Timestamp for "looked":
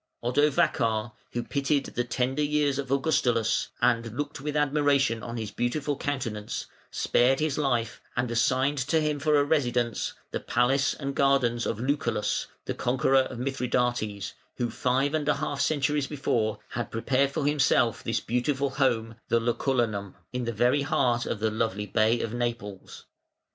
4.17-4.41